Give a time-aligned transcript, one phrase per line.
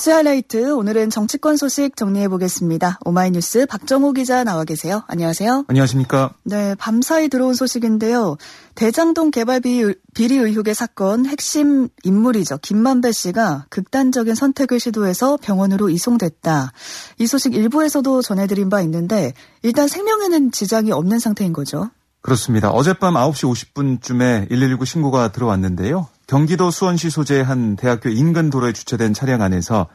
[0.00, 3.00] 뉴스 하이라이트 오늘은 정치권 소식 정리해 보겠습니다.
[3.04, 5.02] 오마이뉴스 박정호 기자 나와 계세요.
[5.08, 5.66] 안녕하세요.
[5.68, 6.32] 안녕하십니까?
[6.42, 8.38] 네, 밤사이 들어온 소식인데요.
[8.76, 12.60] 대장동 개발 비리 의혹의 사건 핵심 인물이죠.
[12.62, 16.72] 김만배 씨가 극단적인 선택을 시도해서 병원으로 이송됐다.
[17.18, 21.90] 이 소식 일부에서도 전해드린 바 있는데 일단 생명에는 지장이 없는 상태인 거죠.
[22.22, 22.70] 그렇습니다.
[22.70, 26.08] 어젯밤 9시 50분쯤에 119 신고가 들어왔는데요.
[26.30, 29.88] 경기도 수원시 소재의 한 대학교 인근 도로에 주차된 차량 안에서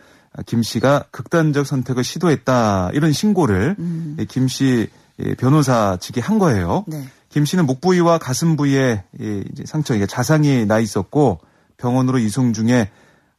[0.45, 4.17] 김 씨가 극단적 선택을 시도했다 이런 신고를 음.
[4.27, 4.89] 김씨
[5.37, 6.83] 변호사 측이 한 거예요.
[6.87, 7.07] 네.
[7.29, 9.05] 김 씨는 목 부위와 가슴 부위에
[9.63, 11.39] 상처, 자상이 나 있었고
[11.77, 12.89] 병원으로 이송 중에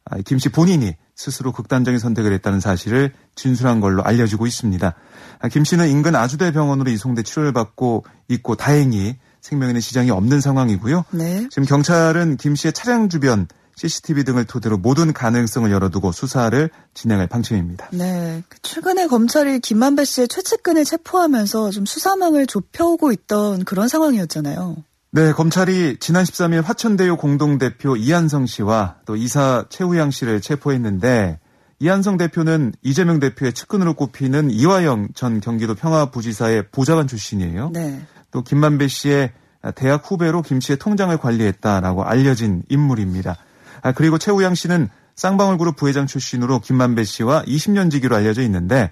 [0.05, 4.95] 아, 김씨 본인이 스스로 극단적인 선택을 했다는 사실을 진술한 걸로 알려지고 있습니다.
[5.39, 11.05] 아, 김 씨는 인근 아주대 병원으로 이송돼 치료를 받고 있고 다행히 생명에는 지장이 없는 상황이고요.
[11.11, 11.47] 네.
[11.49, 17.89] 지금 경찰은 김 씨의 차량 주변 CCTV 등을 토대로 모든 가능성을 열어두고 수사를 진행할 방침입니다.
[17.93, 18.43] 네.
[18.63, 24.77] 최근에 검찰이 김만배 씨의 최측근을 체포하면서 좀 수사망을 좁혀오고 있던 그런 상황이었잖아요.
[25.11, 31.39] 네, 검찰이 지난 13일 화천대유 공동대표 이한성 씨와 또 이사 최우양 씨를 체포했는데
[31.79, 37.69] 이한성 대표는 이재명 대표의 측근으로 꼽히는 이화영 전 경기도 평화부지사의 보좌관 출신이에요.
[37.73, 38.01] 네.
[38.37, 39.31] 또 김만배 씨의
[39.73, 43.35] 대학 후배로 김 씨의 통장을 관리했다라고 알려진 인물입니다.
[43.81, 48.91] 아, 그리고 최우양 씨는 쌍방울 그룹 부회장 출신으로 김만배 씨와 20년 지기로 알려져 있는데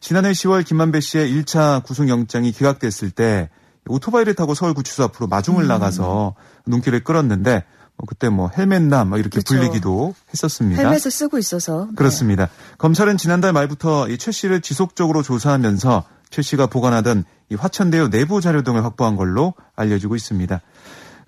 [0.00, 3.50] 지난해 10월 김만배 씨의 1차 구속영장이 기각됐을 때
[3.86, 5.68] 오토바이를 타고 서울구치소 앞으로 마중을 음.
[5.68, 6.34] 나가서
[6.66, 7.64] 눈길을 끌었는데
[7.98, 9.54] 뭐 그때 뭐 헬멧남 이렇게 그쵸.
[9.54, 10.80] 불리기도 했었습니다.
[10.80, 11.94] 헬멧을 쓰고 있어서 네.
[11.94, 12.46] 그렇습니다.
[12.46, 12.52] 네.
[12.78, 18.84] 검찰은 지난달 말부터 이최 씨를 지속적으로 조사하면서 최 씨가 보관하던 이 화천대유 내부 자료 등을
[18.84, 20.60] 확보한 걸로 알려지고 있습니다.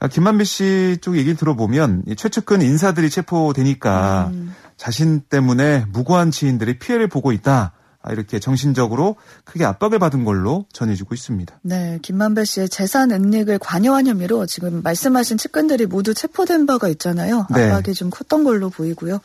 [0.02, 4.54] 아, 김만배 씨 쪽 얘기를 들어보면 최측근 인사들이 체포되니까 음.
[4.76, 7.72] 자신 때문에 무고한 지인들이 피해를 보고 있다.
[8.02, 11.60] 아, 이렇게 정신적으로 크게 압박을 받은 걸로 전해지고 있습니다.
[11.62, 17.46] 네, 김만배 씨의 재산 은닉을 관여한 혐의로 지금 말씀하신 측근들이 모두 체포된 바가 있잖아요.
[17.54, 17.64] 네.
[17.64, 17.92] 압박이 네.
[17.92, 19.20] 좀 컸던 걸로 보이고요.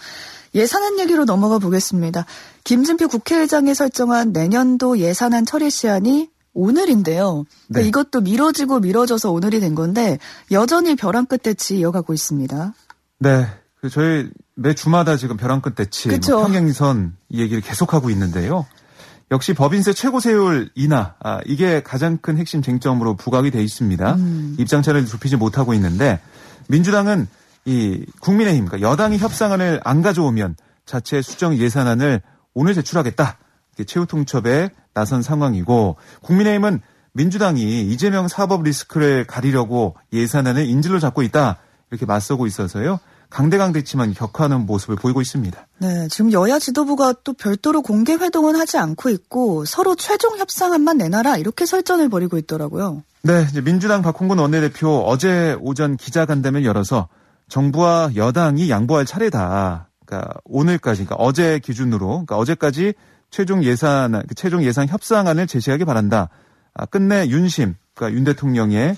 [0.53, 2.25] 예산안 얘기로 넘어가 보겠습니다.
[2.65, 7.45] 김진표 국회의장이 설정한 내년도 예산안 처리 시한이 오늘인데요.
[7.67, 7.87] 그러니까 네.
[7.87, 10.17] 이것도 미뤄지고 미뤄져서 오늘이 된 건데
[10.51, 12.73] 여전히 벼랑 끝대치 이어가고 있습니다.
[13.19, 13.47] 네.
[13.85, 18.65] 그 저희 매 주마다 지금 벼랑 끝 대치 뭐 평행선 이 얘기를 계속하고 있는데요.
[19.29, 24.15] 역시 법인세 최고 세율 인하 아, 이게 가장 큰 핵심 쟁점으로 부각이 돼 있습니다.
[24.15, 24.55] 음.
[24.57, 26.19] 입장차를 좁히지 못하고 있는데
[26.67, 27.27] 민주당은
[27.65, 30.55] 이 국민의힘 그러니까 여당이 협상안을 안 가져오면
[30.87, 32.23] 자체 수정 예산안을
[32.55, 33.37] 오늘 제출하겠다.
[33.85, 36.81] 최후 통첩에 나선 상황이고 국민의힘은
[37.13, 41.57] 민주당이 이재명 사법 리스크를 가리려고 예산안을 인질로 잡고 있다
[41.91, 42.99] 이렇게 맞서고 있어서요.
[43.29, 45.67] 강대강 대치만 격화하는 모습을 보이고 있습니다.
[45.79, 51.37] 네, 지금 여야 지도부가 또 별도로 공개 회동은 하지 않고 있고 서로 최종 협상안만 내놔라
[51.37, 53.03] 이렇게 설전을 벌이고 있더라고요.
[53.23, 57.07] 네, 민주당 박홍근 원내대표 어제 오전 기자간담회를 열어서
[57.49, 59.89] 정부와 여당이 양보할 차례다.
[60.05, 62.93] 그러니까 오늘까지, 그러니까 어제 기준으로, 그러니까 어제까지
[63.31, 66.29] 최종 예산 그 최종 예산 협상안을 제시하기 바란다.
[66.73, 68.95] 아, 끝내 윤심 그러니까 윤 대통령의 아,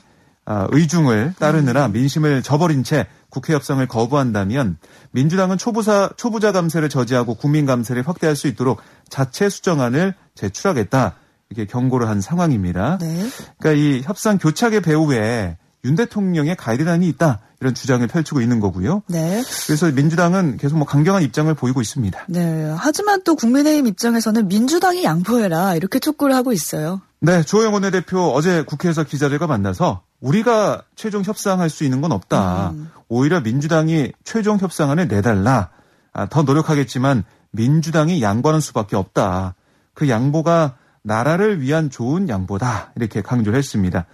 [0.48, 1.92] 의중을 따르느라 음.
[1.92, 4.78] 민심을 저버린 채 국회 협상을 거부한다면
[5.12, 11.16] 민주당은 초부사 초부자 감세를 저지하고 국민 감세를 확대할 수 있도록 자체 수정안을 제출하겠다
[11.50, 12.98] 이렇게 경고를 한 상황입니다.
[13.00, 13.30] 네.
[13.60, 19.04] 그러니까 이 협상 교착의 배후에 윤 대통령의 가이드라인이 있다 이런 주장을 펼치고 있는 거고요.
[19.08, 19.42] 네.
[19.66, 22.26] 그래서 민주당은 계속 뭐 강경한 입장을 보이고 있습니다.
[22.30, 22.74] 네.
[22.78, 27.02] 하지만 또 국민의힘 입장에서는 민주당이 양보해라 이렇게 촉구를 하고 있어요.
[27.20, 27.44] 네.
[27.44, 32.72] 조영 원내대표 어제 국회에서 기자들과 만나서 우리가 최종 협상할 수 있는 건 없다.
[32.72, 32.90] 음.
[33.08, 35.70] 오히려 민주당이 최종 협상안을 내달라.
[36.14, 39.56] 아, 더 노력하겠지만 민주당이 양보하는 수밖에 없다.
[39.94, 42.92] 그 양보가 나라를 위한 좋은 양보다.
[42.96, 44.06] 이렇게 강조를 했습니다.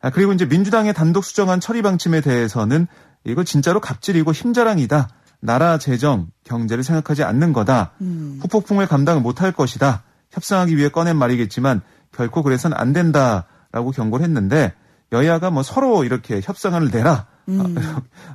[0.00, 2.86] 아, 그리고 이제 민주당의 단독 수정안 처리 방침에 대해서는
[3.24, 5.08] 이거 진짜로 갑질이고 힘자랑이다.
[5.40, 7.92] 나라 재정, 경제를 생각하지 않는 거다.
[8.02, 8.38] 음.
[8.42, 10.02] 후폭풍을 감당을 못할 것이다.
[10.30, 11.80] 협상하기 위해 꺼낸 말이겠지만
[12.12, 14.74] 결코 그래서는 안 된다라고 경고를 했는데
[15.12, 17.26] 여야가 뭐 서로 이렇게 협상안을 내라.
[17.48, 17.74] 음.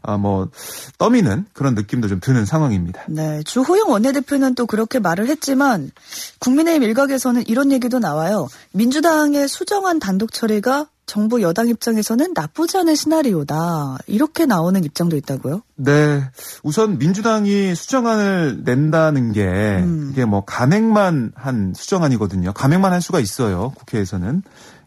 [0.04, 0.50] 아, 뭐
[0.98, 3.06] 떠미는 그런 느낌도 좀 드는 상황입니다.
[3.08, 5.92] 네, 주호영 원내대표는 또 그렇게 말을 했지만
[6.40, 8.48] 국민의힘 일각에서는 이런 얘기도 나와요.
[8.74, 14.00] 민주당의 수정안 단독 처리가 정부 여당 입장에서는 나쁘지 않은 시나리오다.
[14.08, 15.62] 이렇게 나오는 입장도 있다고요?
[15.76, 16.24] 네.
[16.64, 20.10] 우선 민주당이 수정안을 낸다는 게 음.
[20.12, 22.54] 이게 뭐 감액만 한 수정안이거든요.
[22.54, 23.72] 감액만 할 수가 있어요.
[23.76, 24.42] 국회에서는.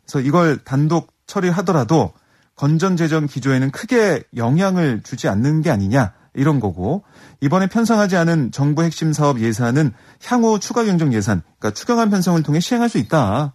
[0.05, 2.13] 그래서 이걸 단독 처리하더라도
[2.57, 6.13] 건전 재정 기조에는 크게 영향을 주지 않는 게 아니냐.
[6.35, 7.03] 이런 거고
[7.41, 9.93] 이번에 편성하지 않은 정부 핵심 사업 예산은
[10.25, 13.55] 향후 추가 경정 예산, 그러니까 추경안 편성을 통해 시행할 수 있다.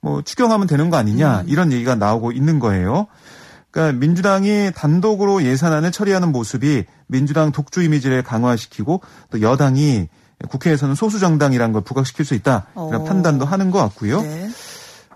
[0.00, 1.48] 뭐 추경하면 되는 거 아니냐 음.
[1.48, 3.06] 이런 얘기가 나오고 있는 거예요.
[3.70, 10.08] 그러니까 민주당이 단독으로 예산안을 처리하는 모습이 민주당 독주 이미지를 강화시키고 또 여당이
[10.48, 13.04] 국회에서는 소수 정당이란 걸 부각시킬 수 있다 이런 어.
[13.04, 14.22] 판단도 하는 것 같고요.
[14.22, 14.50] 네.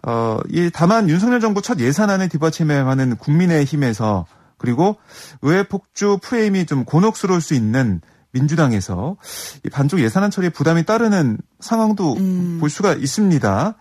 [0.02, 4.26] 어, 이 다만 윤석열 정부 첫 예산안을 뒷받침해하는 국민의힘에서
[4.58, 4.96] 그리고
[5.42, 8.00] 의회 폭주 프레임이 좀 곤혹스러울 수 있는
[8.32, 9.16] 민주당에서
[9.64, 12.58] 이 반쪽 예산안 처리에 부담이 따르는 상황도 음.
[12.60, 13.76] 볼 수가 있습니다.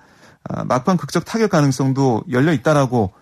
[0.48, 3.14] 아, 막판 극적 타격 가능성도 열려 있다라고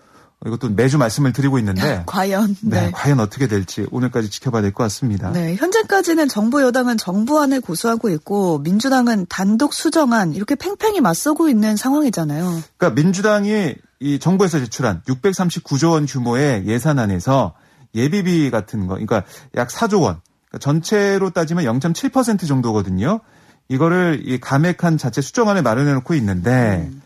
[0.45, 2.81] 이것도 매주 말씀을 드리고 있는데 과연 네.
[2.81, 2.91] 네.
[2.91, 5.31] 과연 어떻게 될지 오늘까지 지켜봐야 될 것 같습니다.
[5.31, 12.61] 네, 현재까지는 정부 여당은 정부안을 고수하고 있고 민주당은 단독 수정안 이렇게 팽팽히 맞서고 있는 상황이잖아요.
[12.77, 17.53] 그러니까 민주당이 이 정부에서 제출한 639조 원 규모의 예산안에서
[17.95, 19.23] 예비비 같은 거, 그러니까
[19.55, 20.19] 약 4조 원,
[20.49, 23.21] 그러니까 전체로 따지면 0.7% 정도거든요.
[23.69, 27.01] 이거를 이 감액한 자체 수정안을 마련해 놓고 있는데 음.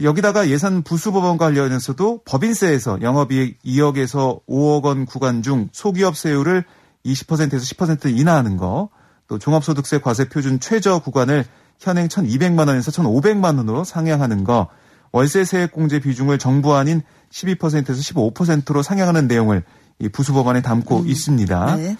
[0.00, 6.64] 여기다가 예산 부수법원 관련해서도 법인세에서 영업이익 2억에서 5억 원 구간 중 소기업 세율을
[7.04, 8.90] 20%에서 10% 인하하는 거,
[9.26, 11.44] 또 종합소득세 과세 표준 최저 구간을
[11.78, 14.68] 현행 1,200만 원에서 1,500만 원으로 상향하는 거,
[15.10, 19.64] 월세 세액 공제 비중을 정부안인 12%에서 15%로 상향하는 내용을
[19.98, 21.08] 이 부수 법안에 담고 음.
[21.08, 21.76] 있습니다.
[21.76, 21.96] 네.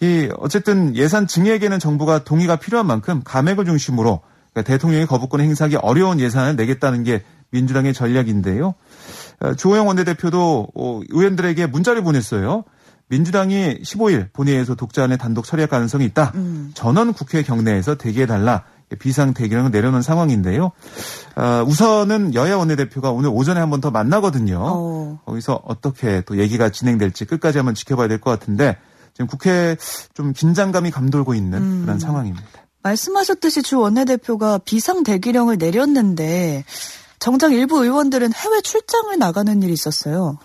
[0.00, 4.20] 이 어쨌든 예산 증액에는 정부가 동의가 필요한 만큼 감액을 중심으로
[4.54, 8.74] 그러니까 대통령이 거부권 행사하기 어려운 예산을 내겠다는 게 민주당의 전략인데요.
[9.40, 12.64] 어, 조호영 원내대표도 어, 의원들에게 문자를 보냈어요.
[13.08, 16.32] 민주당이 15일 본회의에서 독자안에 단독 처리할 가능성이 있다.
[16.36, 16.70] 음.
[16.74, 18.64] 전원 국회 경내에서 대기해달라.
[18.98, 20.70] 비상 대기령을 내려놓은 상황인데요.
[21.36, 24.58] 어, 우선은 여야 원내대표가 오늘 오전에 한 번 더 만나거든요.
[24.62, 25.20] 어.
[25.26, 28.76] 거기서 어떻게 또 얘기가 진행될지 끝까지 한번 지켜봐야 될 것 같은데
[29.12, 29.76] 지금 국회
[30.14, 31.82] 좀 긴장감이 감돌고 있는 음.
[31.84, 32.46] 그런 상황입니다.
[32.84, 36.64] 말씀하셨듯이 주 원내대표가 비상 대기령을 내렸는데
[37.18, 40.38] 정작 일부 의원들은 해외 출장을 나가는 일이 있었어요.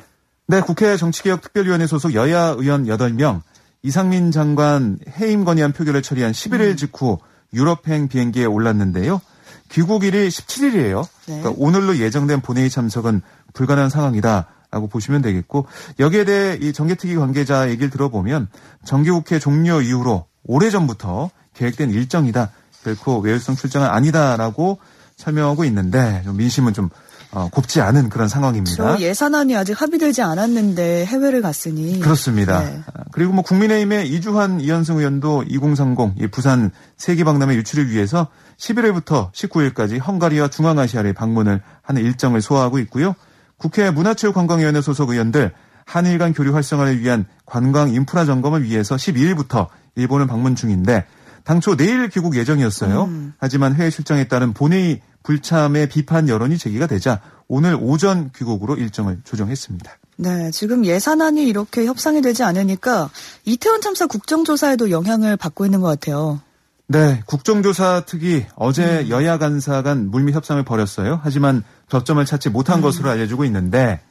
[0.48, 3.42] 네, 국회 정치개혁특별위원회 소속 여야 의원 8명,
[3.84, 6.76] 이상민 장관 해임 건의안 표결을 처리한 11일 음.
[6.78, 7.18] 직후
[7.54, 9.22] 유럽행 비행기에 올랐는데요.
[9.70, 11.04] 귀국일이 17일이에요.
[11.28, 11.42] 네.
[11.42, 13.22] 그러니까 오늘로 예정된 본회의 참석은
[13.54, 14.48] 불가능한 상황이다.
[14.72, 15.66] 라고 보시면 되겠고
[15.98, 18.50] 여기에 대해 이 정개특위 관계자 얘기를 들어보면
[18.86, 22.52] 정기국회 종료 이후로 오래전부터 계획된 일정이다.
[22.84, 24.80] 결코 외유성 출장은 아니다라고
[25.18, 26.90] 설명하고 있는데 좀 민심은 좀
[27.32, 28.96] 어, 곱지 않은 그런 상황입니다.
[28.96, 32.62] 그 예산안이 아직 합의되지 않았는데 해외를 갔으니 그렇습니다.
[32.62, 32.82] 네.
[32.88, 40.04] 아, 그리고 뭐 국민의힘의 이주환 이현승 의원도 2030 부산 세계 박람회 유치를 위해서 11일부터 19일까지
[40.04, 43.14] 헝가리와 중앙아시아를 방문을 하는 일정을 소화하고 있고요.
[43.58, 45.52] 국회 문화체육관광위원회 소속 의원들
[45.86, 51.06] 한일 간 교류 활성화를 위한 관광 인프라 점검을 위해서 12일부터 일본을 방문 중인데
[51.44, 53.04] 당초 내일 귀국 예정이었어요.
[53.06, 53.34] 음.
[53.38, 59.92] 하지만 해외 출장에 따른 본회의 불참의 비판 여론이 제기가 되자 오늘 오전 귀국으로 일정을 조정했습니다.
[60.18, 63.10] 네, 지금 예산안이 이렇게 협상이 되지 않으니까
[63.46, 66.42] 이태원 참사 국정조사에도 영향을 받고 있는 것 같아요.
[66.88, 69.10] 네, 국정조사 특위 어제 음.
[69.10, 71.20] 여야 간사 간 물밑 협상을 벌였어요.
[71.24, 72.82] 하지만 접점을 찾지 못한 음.
[72.82, 74.02] 것으로 알려지고 있는데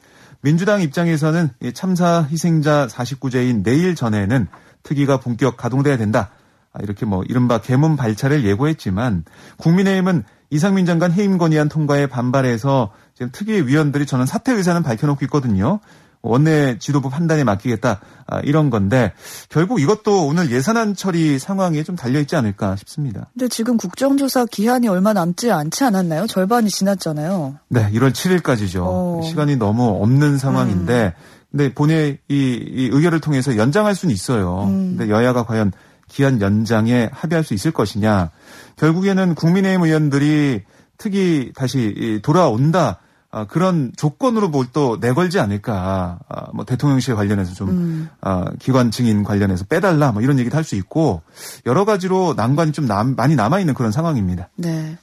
[0.41, 4.47] 민주당 입장에서는 참사 희생자 49제인 내일 전에는
[4.83, 6.31] 특위가 본격 가동돼야 된다.
[6.73, 9.25] 아, 이렇게 뭐 이른바 개문 발차를 예고했지만
[9.57, 15.79] 국민의힘은 이상민 장관 해임 건의안 통과에 반발해서 지금 특위 위원들이 저는 사퇴 의사는 밝혀놓고 있거든요.
[16.21, 19.13] 원내 지도부 판단에 맡기겠다 아, 이런 건데
[19.47, 23.29] 결국 이것도 오늘 예산안 처리 상황에 좀 달려 있지 않을까 싶습니다.
[23.33, 26.27] 근데 지금 국정조사 기한이 얼마 남지 않지 않았나요?
[26.27, 27.55] 절반이 지났잖아요.
[27.69, 28.81] 네, 1월 7일까지죠.
[28.83, 29.21] 어.
[29.23, 31.39] 시간이 너무 없는 상황인데 음.
[31.51, 34.63] 근데 본회 이, 이 의결을 통해서 연장할 수는 있어요.
[34.63, 34.97] 음.
[34.97, 35.71] 근데 여야가 과연
[36.09, 38.31] 기한 연장에 합의할 수 있을 것이냐.
[38.75, 40.63] 결국에는 국민의힘 의원들이
[40.97, 42.99] 특히 다시 돌아온다.
[43.31, 46.17] 아, 그런 조건으로 뭘 또 내걸지 않을까.
[46.27, 48.09] 아, 뭐 대통령실 관련해서 좀 음.
[48.21, 51.21] 아, 기관 증인 관련해서 빼달라 뭐 이런 얘기도 할 수 있고
[51.67, 54.49] 여러 가지로 난관이 좀 남, 많이 남아 있는 그런 상황입니다.
[54.55, 54.97] 네.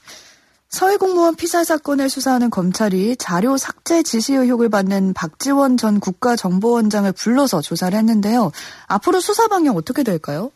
[0.68, 7.60] 서해 공무원 피살 사건을 수사하는 검찰이 자료 삭제 지시 의혹을 받는 박지원 전 국가정보원장을 불러서
[7.60, 8.50] 조사를 했는데요.
[8.88, 10.50] 앞으로 수사 방향 어떻게 될까요?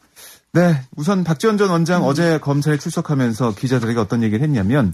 [0.52, 2.08] 네, 우선 박지원 전 원장 음.
[2.08, 4.92] 어제 검찰에 출석하면서 기자들에게 어떤 얘기를 했냐면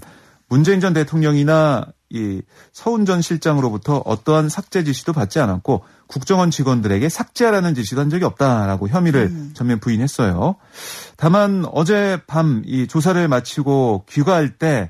[0.49, 7.75] 문재인 전 대통령이나 이 서훈 전 실장으로부터 어떠한 삭제 지시도 받지 않았고 국정원 직원들에게 삭제하라는
[7.75, 9.51] 지시도 한 적이 없다라고 혐의를 음.
[9.53, 10.55] 전면 부인했어요.
[11.17, 14.89] 다만 어제 밤 이 조사를 마치고 귀가할 때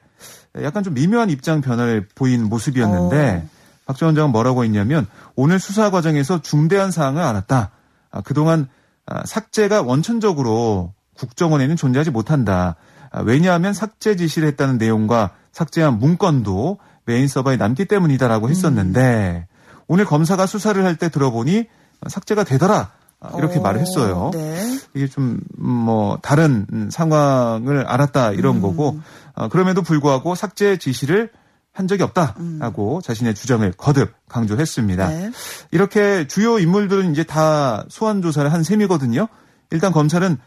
[0.61, 3.49] 약간 좀 미묘한 입장 변화를 보인 모습이었는데 어.
[3.87, 7.71] 박전 원장은 뭐라고 했냐면 오늘 수사 과정에서 중대한 사항을 알았다.
[8.11, 8.76] 아, 그동안 아,
[9.25, 12.75] 삭제가 원천적으로 국정원에는 존재하지 못한다.
[13.11, 19.53] 아, 왜냐하면 삭제 지시를 했다는 내용과 삭제한 문건도 메인 서버에 남기 때문이다라고 했었는데 음.
[19.87, 21.65] 오늘 검사가 수사를 할 때 들어보니
[22.07, 22.91] 삭제가 되더라.
[23.19, 24.31] 아, 이렇게 오, 말을 했어요.
[24.33, 24.77] 네.
[24.93, 28.61] 이게 좀 뭐 다른 상황을 알았다 이런 음.
[28.61, 28.99] 거고
[29.33, 31.29] 어, 그럼에도 불구하고 삭제 지시를
[31.77, 33.01] 한 적이 없다라고 음.
[33.03, 35.07] 자신의 주장을 거듭 강조했습니다.
[35.09, 35.31] 네.
[35.69, 39.27] 이렇게 주요 인물들은 이제 다 소환 조사를 한 셈이거든요.
[39.69, 40.37] 일단 검찰은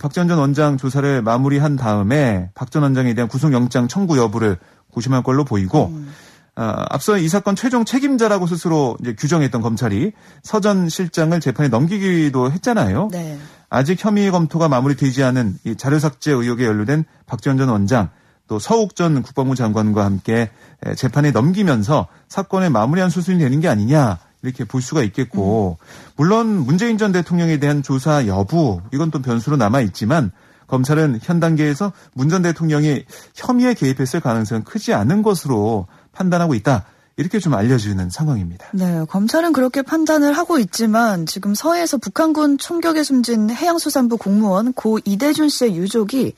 [0.00, 4.56] 박전 전 원장 조사를 마무리한 다음에 박 전 원장에 대한 구속영장 청구 여부를
[4.90, 6.10] 고심할 걸로 보이고 음.
[6.56, 13.08] 어, 앞서 이 사건 최종 책임자라고 스스로 규정했던 검찰이 서 전 실장을 재판에 넘기기도 했잖아요.
[13.12, 13.38] 네.
[13.70, 18.08] 아직 혐의 검토가 마무리되지 않은 이 자료 삭제 의혹에 연루된 박지원 전 원장
[18.48, 20.50] 또 서욱 전 국방부 장관과 함께
[20.96, 25.84] 재판에 넘기면서 사건을 마무리한 수순이 되는 게 아니냐 이렇게 볼 수가 있겠고 음.
[26.16, 30.32] 물론 문재인 전 대통령에 대한 조사 여부 이건 또 변수로 남아 있지만
[30.66, 36.84] 검찰은 현 단계에서 문 전 대통령이 혐의에 개입했을 가능성은 크지 않은 것으로 판단하고 있다.
[37.16, 38.66] 이렇게 좀 알려지는 상황입니다.
[38.74, 45.48] 네, 검찰은 그렇게 판단을 하고 있지만 지금 서해에서 북한군 총격에 숨진 해양수산부 공무원 고 이대준
[45.48, 46.34] 씨의 유족이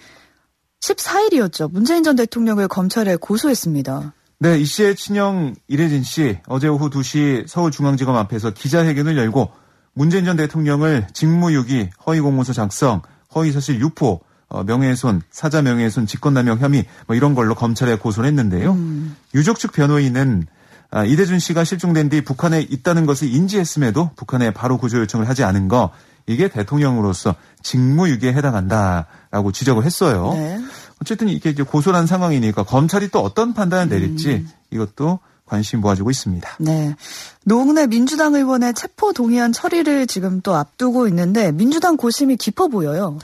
[0.81, 1.71] 14일이었죠.
[1.71, 4.15] 문재인 전 대통령을 검찰에 고소했습니다.
[4.39, 9.51] 네, 이 씨의 친형 이래진 씨 어제 오후 2시 서울중앙지검 앞에서 기자회견을 열고
[9.93, 13.03] 문재인 전 대통령을 직무유기, 허위공문서 작성,
[13.35, 18.73] 허위사실 유포, 어, 명예훼손, 사자 명예훼손, 직권남용 혐의 뭐 이런 걸로 검찰에 고소를 했는데요.
[18.73, 19.17] 음.
[19.35, 20.47] 유족 측 변호인은
[20.91, 25.69] 아, 이대준 씨가 실종된 뒤 북한에 있다는 것을 인지했음에도 북한에 바로 구조 요청을 하지 않은
[25.69, 25.93] 거
[26.27, 30.33] 이게 대통령으로서 직무유기에 해당한다라고 지적을 했어요.
[30.35, 30.61] 네.
[31.01, 34.51] 어쨌든 이게 이제 고소한 상황이니까 검찰이 또 어떤 판단을 내릴지 음.
[34.71, 36.49] 이것도 관심 모아지고 있습니다.
[36.61, 36.95] 네.
[37.45, 43.19] 노웅래 민주당 의원의 체포 동의안 처리를 지금 또 앞두고 있는데 민주당 고심이 깊어 보여요.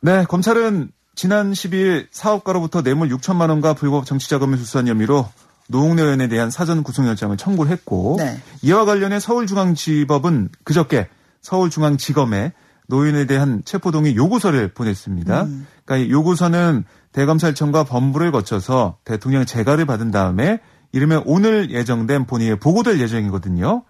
[0.00, 5.26] 네, 검찰은 지난 12일 사업가로부터 뇌물 6천만 원과 불법 정치자금을 수수한 혐의로
[5.68, 8.40] 노웅래 의원에 대한 사전 구속영장을 청구를 했고 네.
[8.62, 11.08] 이와 관련해 서울중앙지법은 그저께
[11.42, 12.52] 서울중앙지검에
[12.88, 15.42] 노인에 대한 체포동의 요구서를 보냈습니다.
[15.44, 15.66] 음.
[15.84, 20.60] 그러니까 이 요구서는 대검찰청과 법무부를 거쳐서 대통령 재가를 받은 다음에
[20.92, 23.84] 이르면 오늘 예정된 본회의에 보고될 예정이거든요.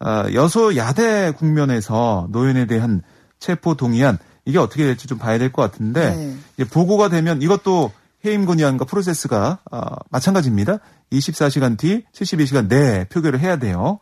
[0.00, 3.02] 어, 여소 야대 국면에서 노인에 대한
[3.38, 6.64] 체포 동의안 이게 어떻게 될지 좀 봐야 될 것 같은데 네.
[6.64, 7.92] 보고가 되면 이것도
[8.24, 10.78] 해임 건의안과 프로세스가 어, 마찬가지입니다.
[11.12, 13.98] 24시간 뒤 72시간 내에 표결을 해야 돼요.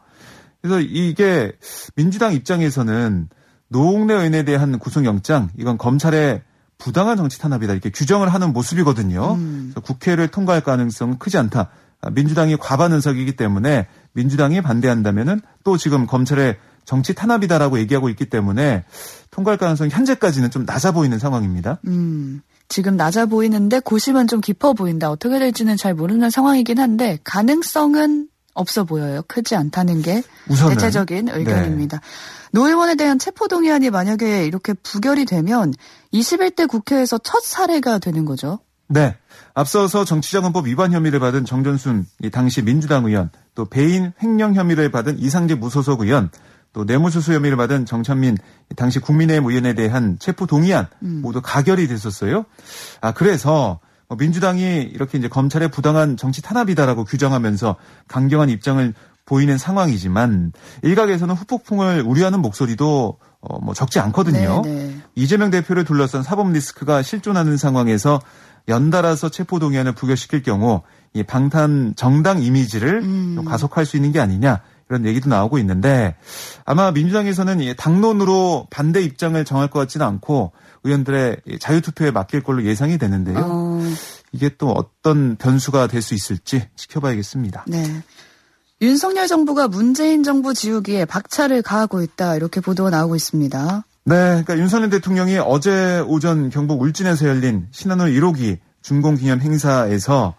[0.60, 1.52] 그래서 이게
[1.94, 3.28] 민주당 입장에서는
[3.68, 6.42] 노웅래 의원에 대한 구속영장 이건 검찰의
[6.78, 9.34] 부당한 정치 탄압이다 이렇게 규정을 하는 모습이거든요.
[9.34, 9.74] 음.
[9.82, 11.70] 국회를 통과할 가능성은 크지 않다.
[12.12, 18.84] 민주당이 과반 의석이기 때문에 민주당이 반대한다면은 또 지금 검찰의 정치 탄압이다라고 얘기하고 있기 때문에
[19.30, 21.80] 통과할 가능성이 현재까지는 좀 낮아 보이는 상황입니다.
[21.86, 22.40] 음.
[22.68, 25.10] 지금 낮아 보이는데 고심은 좀 깊어 보인다.
[25.10, 29.22] 어떻게 될지는 잘 모르는 상황이긴 한데 가능성은 없어 보여요.
[29.28, 30.74] 크지 않다는 게 우선은.
[30.74, 31.98] 대체적인 의견입니다.
[31.98, 32.02] 네.
[32.52, 35.72] 노 의원에 대한 체포동의안이 만약에 이렇게 부결이 되면
[36.12, 38.58] 21대 국회에서 첫 사례가 되는 거죠.
[38.88, 39.16] 네.
[39.54, 45.56] 앞서서 정치자금법 위반 혐의를 받은 정정순 당시 민주당 의원, 또 배임 횡령 혐의를 받은 이상직
[45.56, 46.30] 무소속 의원,
[46.72, 48.36] 또 뇌물수수 혐의를 받은 정찬민
[48.76, 51.20] 당시 국민의힘 의원에 대한 체포 동의안 음.
[51.22, 52.44] 모두 가결이 됐었어요.
[53.00, 57.76] 아 그래서 뭐 민주당이 이렇게 이제 검찰의 부당한 정치 탄압이다라고 규정하면서
[58.08, 58.94] 강경한 입장을
[59.26, 64.62] 보이는 상황이지만 일각에서는 후폭풍을 우려하는 목소리도 어, 뭐 적지 않거든요.
[64.62, 64.84] 네네.
[64.86, 64.96] 네.
[65.14, 68.20] 이재명 대표를 둘러싼 사법 리스크가 실존하는 상황에서
[68.68, 73.44] 연달아서 체포 동의안을 부결시킬 경우 이 방탄 정당 이미지를 음.
[73.44, 76.16] 가속할 수 있는 게 아니냐 이런 얘기도 나오고 있는데
[76.64, 80.52] 아마 민주당에서는 당론으로 반대 입장을 정할 것 같지는 않고
[80.84, 83.38] 의원들의 자유투표에 맡길 걸로 예상이 되는데요.
[83.38, 83.82] 어.
[84.32, 87.64] 이게 또 어떤 변수가 될 수 있을지 지켜봐야겠습니다.
[87.66, 88.02] 네.
[88.80, 93.84] 윤석열 정부가 문재인 정부 지우기에 박차를 가하고 있다 이렇게 보도가 나오고 있습니다.
[94.04, 100.34] 네, 그러니까 윤석열 대통령이 어제 오전 경북 울진에서 열린 신한울 1호기 준공기념 행사에서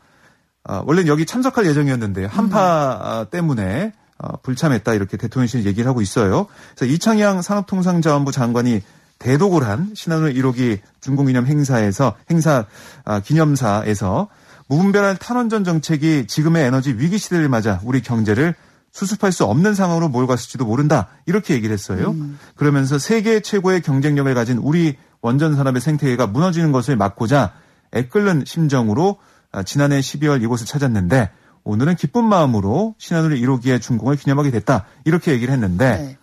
[0.63, 3.29] 어, 원래는 여기 참석할 예정이었는데 한파 음.
[3.29, 3.98] 때문에 어,
[4.43, 6.47] 불참했다 이렇게 대통령실 얘기를 하고 있어요.
[6.75, 8.81] 그래서 이창양 산업통상자원부 장관이
[9.19, 12.65] 대독을 한 신한울 1호기 준공기념 행사에서 행사
[13.05, 14.29] 아, 기념사에서
[14.67, 18.55] 무분별한 탈원전 정책이 지금의 에너지 위기 시대를 맞아 우리 경제를
[18.91, 21.09] 수습할 수 없는 상황으로 몰갔을지도 모른다.
[21.25, 22.11] 이렇게 얘기를 했어요.
[22.11, 22.39] 음.
[22.55, 27.53] 그러면서 세계 최고의 경쟁력을 가진 우리 원전 산업의 생태계가 무너지는 것을 막고자
[27.93, 29.17] 애끓는 심정으로
[29.51, 31.29] 아, 지난해 12월 이곳을 찾았는데
[31.63, 34.85] 오늘은 기쁜 마음으로 신한우리 1호기의 준공을 기념하게 됐다.
[35.05, 36.17] 이렇게 얘기를 했는데 네.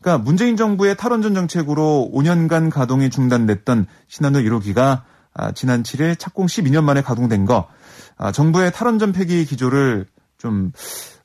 [0.00, 5.02] 그러니까 문재인 정부의 탈원전 정책으로 5년간 가동이 중단됐던 신한도 1호기가
[5.34, 7.68] 아, 지난 7일 착공 12년 만에 가동된 거
[8.16, 10.06] 아, 정부의 탈원전 폐기 기조를
[10.38, 10.72] 좀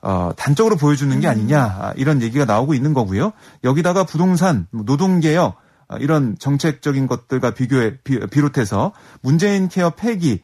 [0.02, 1.32] 어, 단적으로 보여주는 게 음.
[1.32, 3.32] 아니냐 아, 이런 얘기가 나오고 있는 거고요.
[3.64, 5.56] 여기다가 부동산, 뭐 노동개혁
[5.88, 8.92] 아, 이런 정책적인 것들과 비교해 비, 비롯해서
[9.22, 10.42] 문재인 케어 폐기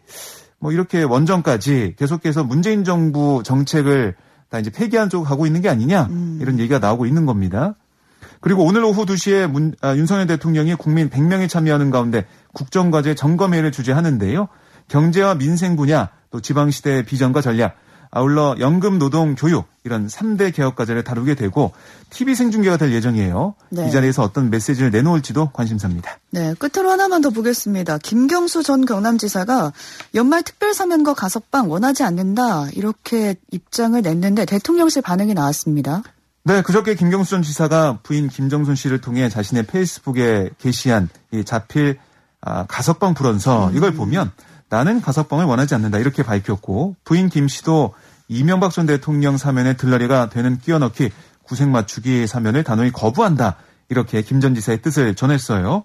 [0.59, 4.15] 뭐 이렇게 원전까지 계속해서 문재인 정부 정책을
[4.49, 6.39] 다 이제 폐기한 쪽으로 가고 있는 게 아니냐 음.
[6.41, 7.75] 이런 얘기가 나오고 있는 겁니다.
[8.41, 14.47] 그리고 오늘 오후 2시에 문, 아, 윤석열 대통령이 국민 100명이 참여하는 가운데 국정과제 점검회를 주재하는데요.
[14.87, 17.75] 경제와 민생 분야 또 지방시대 비전과 전략
[18.11, 21.73] 아울러 연금, 노동, 교육 이런 3대 개혁 과제를 다루게 되고
[22.09, 23.53] TV 생중계가 될 예정이에요.
[23.69, 23.87] 네.
[23.87, 26.17] 이 자리에서 어떤 메시지를 내놓을지도 관심사입니다.
[26.31, 27.99] 네, 끝으로 하나만 더 보겠습니다.
[27.99, 29.73] 김경수 전 경남지사가
[30.15, 36.01] 연말 특별 사면과 가석방 원하지 않는다 이렇게 입장을 냈는데 대통령실 반응이 나왔습니다.
[36.43, 41.99] 네, 그저께 김경수 전 지사가 부인 김정순 씨를 통해 자신의 페이스북에 게시한 이 자필
[42.41, 43.75] 아, 가석방 불원서 음.
[43.75, 44.31] 이걸 보면
[44.69, 47.93] 나는 가석방을 원하지 않는다 이렇게 밝혔고 부인 김 씨도
[48.27, 51.11] 이명박 전 대통령 사면에 들러리가 되는 끼워넣기
[51.43, 53.55] 구색 맞추기 사면을 단호히 거부한다
[53.89, 55.83] 이렇게 김 전 지사의 뜻을 전했어요.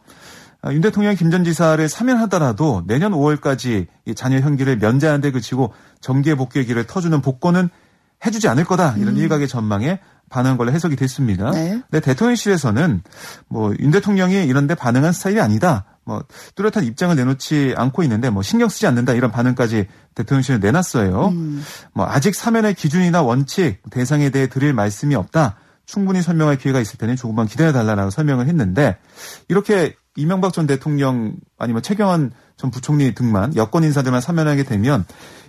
[0.60, 6.34] 아, 윤 대통령이 김 전 지사를 사면하더라도 내년 5월까지 자녀 형기를 면제하는 데 그치고 정계
[6.34, 7.70] 복귀의 길을 터주는 복권은
[8.26, 9.18] 해주지 않을 거다 이런 음.
[9.18, 10.00] 일각의 전망에
[10.30, 11.50] 반응한 걸로 해석이 됐습니다.
[11.50, 11.80] 네.
[11.90, 13.02] 근데 대통령실에서는
[13.48, 15.84] 뭐 윤 대통령이 이런데 반응한 스타일이 아니다.
[16.04, 16.22] 뭐
[16.54, 21.28] 뚜렷한 입장을 내놓지 않고 있는데 뭐 신경 쓰지 않는다 이런 반응까지 대통령실에 내놨어요.
[21.28, 21.62] 음.
[21.92, 25.56] 뭐 아직 사면의 기준이나 원칙 대상에 대해 드릴 말씀이 없다.
[25.86, 28.96] 충분히 설명할 기회가 있을 테니 조금만 기다려 달라라고 설명을 했는데
[29.48, 35.04] 이렇게 이명박 전 대통령 아니면 최경환 전 부총리 등만 여권 인사들만 사면하게 되면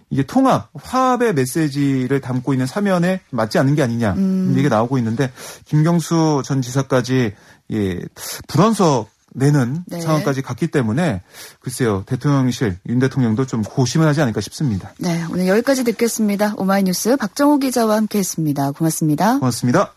[0.10, 4.54] 이게 통합, 화합의 메시지를 담고 있는 사면에 맞지 않는 게 아니냐 음.
[4.56, 5.32] 얘기가 나오고 있는데
[5.66, 7.34] 김경수 전 지사까지
[7.72, 8.00] 예,
[8.48, 10.02] 불원서 내는 네.
[10.02, 11.22] 상황까지 갔기 때문에
[11.60, 14.94] 글쎄요 대통령실 윤 대통령도 좀 고심을 하지 않을까 싶습니다.
[14.98, 16.54] 네 오늘 여기까지 듣겠습니다.
[16.58, 18.72] 오마이뉴스 박정호 기자와 함께했습니다.
[18.72, 19.40] 고맙습니다.
[19.40, 19.94] 고맙습니다.